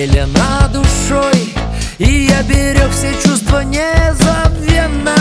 [0.00, 1.52] Зелена душой
[1.98, 5.14] И я берег все чувства незабвенно.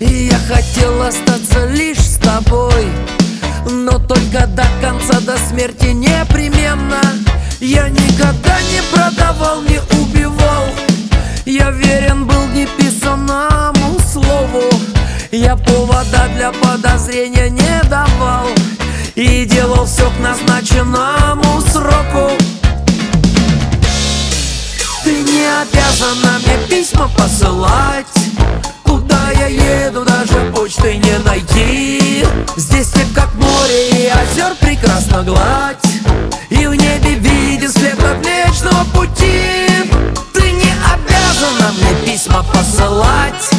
[0.00, 2.88] И я хотел остаться лишь с тобой
[3.70, 7.00] Но только до конца, до смерти непременно.
[7.60, 10.64] Я никогда не продавал, не убивал.
[11.46, 14.64] Я верен был неписанному слову.
[15.30, 18.48] Я повода для подозрения не давал.
[19.14, 22.27] И делал все к назначенному сроку
[26.98, 28.06] письма посылать.
[28.82, 32.24] Куда я еду, даже почты не найти.
[32.56, 35.84] Здесь степь как море и озер прекрасно гладь.
[36.50, 39.68] И в небе виден след от млечного пути.
[40.32, 43.50] Ты не обязана мне письма посылать.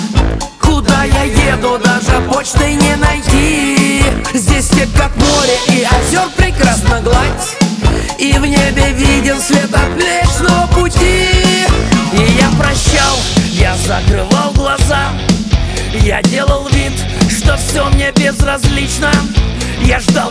[0.62, 4.04] Куда я еду, даже почты не найти.
[4.34, 7.58] Здесь степь как море и озер прекрасно гладь.
[8.18, 10.79] И в небе виден след от млечного пути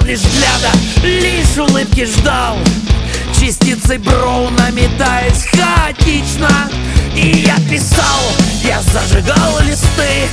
[0.08, 0.70] лишь взгляда,
[1.02, 2.56] лишь улыбки ждал.
[3.38, 6.48] Частицы броуна метаясь хаотично.
[7.14, 8.20] И я писал,
[8.64, 10.28] я зажигал листы.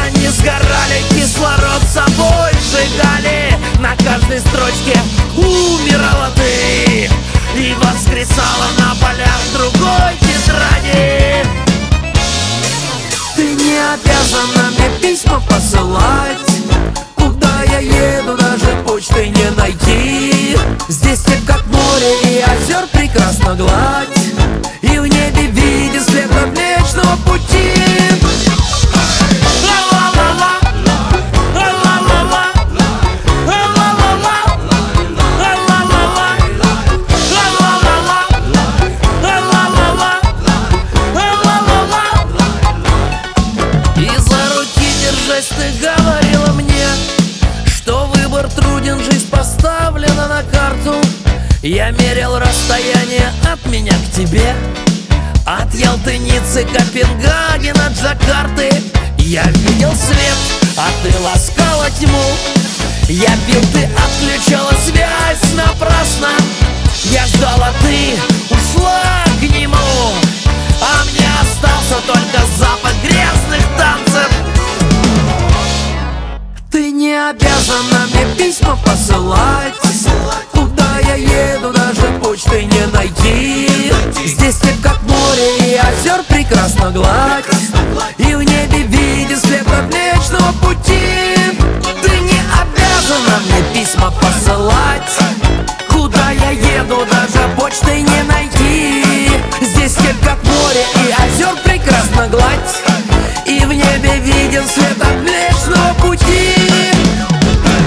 [0.00, 3.58] Они сгорали, кислород собой сжигали.
[3.80, 4.96] На каждой строчке
[5.36, 7.10] умирала ты.
[7.56, 11.44] И воскресала на полях другой тетради.
[13.92, 16.53] Обязана мне письма посылать
[51.62, 54.54] Я мерил расстояние от меня к тебе
[55.46, 58.70] От Ялты, Ниццы, Копенгагена, Джакарты.
[59.18, 60.36] Я видел свет,
[60.76, 62.22] а ты ласкала тьму.
[63.08, 66.28] Я пил, ты отключала связь напрасно.
[67.04, 68.14] Я ждал, а ты
[68.50, 70.03] ушла к нему
[77.30, 79.74] обязана мне письма посылать.
[80.52, 83.92] Куда я еду, даже почты не найти.
[84.26, 87.44] Здесь нет как море и озер прекрасно гладь.
[88.18, 91.34] И в небе виден след от вечного пути.
[92.02, 95.16] Ты не обязана мне письма посылать.
[95.88, 99.30] Куда я еду, даже почты не найти.
[99.62, 102.82] Здесь нет как море и озер прекрасно гладь.
[103.46, 105.33] И в небе виден след от млечного пути